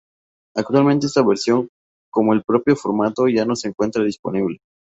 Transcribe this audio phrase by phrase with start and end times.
[0.55, 1.69] Actualmente esta versión,
[2.11, 4.57] como el propio formato, ya no se encuentra disponible.